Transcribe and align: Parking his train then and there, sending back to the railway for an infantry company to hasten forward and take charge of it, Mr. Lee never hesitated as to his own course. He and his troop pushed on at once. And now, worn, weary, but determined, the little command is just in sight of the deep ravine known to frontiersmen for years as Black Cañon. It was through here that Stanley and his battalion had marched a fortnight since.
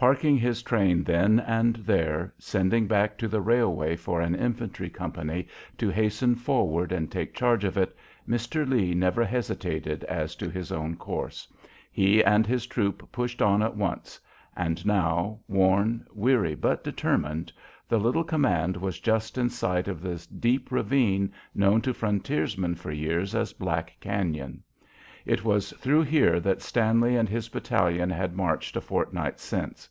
Parking 0.00 0.38
his 0.38 0.62
train 0.62 1.04
then 1.04 1.38
and 1.40 1.76
there, 1.76 2.32
sending 2.38 2.86
back 2.86 3.18
to 3.18 3.28
the 3.28 3.42
railway 3.42 3.96
for 3.96 4.22
an 4.22 4.34
infantry 4.34 4.88
company 4.88 5.46
to 5.76 5.90
hasten 5.90 6.36
forward 6.36 6.90
and 6.90 7.12
take 7.12 7.34
charge 7.34 7.64
of 7.64 7.76
it, 7.76 7.94
Mr. 8.26 8.66
Lee 8.66 8.94
never 8.94 9.26
hesitated 9.26 10.02
as 10.04 10.34
to 10.36 10.48
his 10.48 10.72
own 10.72 10.96
course. 10.96 11.46
He 11.92 12.24
and 12.24 12.46
his 12.46 12.64
troop 12.66 13.12
pushed 13.12 13.42
on 13.42 13.60
at 13.62 13.76
once. 13.76 14.18
And 14.56 14.86
now, 14.86 15.40
worn, 15.46 16.06
weary, 16.14 16.54
but 16.54 16.82
determined, 16.82 17.52
the 17.86 18.00
little 18.00 18.24
command 18.24 18.82
is 18.82 19.00
just 19.00 19.36
in 19.36 19.50
sight 19.50 19.86
of 19.86 20.00
the 20.00 20.26
deep 20.38 20.72
ravine 20.72 21.30
known 21.54 21.82
to 21.82 21.92
frontiersmen 21.92 22.74
for 22.74 22.90
years 22.90 23.34
as 23.34 23.52
Black 23.52 23.98
Cañon. 24.00 24.60
It 25.26 25.44
was 25.44 25.70
through 25.72 26.04
here 26.04 26.40
that 26.40 26.62
Stanley 26.62 27.14
and 27.14 27.28
his 27.28 27.50
battalion 27.50 28.08
had 28.08 28.34
marched 28.34 28.74
a 28.74 28.80
fortnight 28.80 29.38
since. 29.38 29.86